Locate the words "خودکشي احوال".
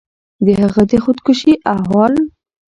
1.03-2.13